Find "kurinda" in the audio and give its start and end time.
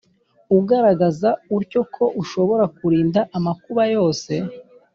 2.77-3.19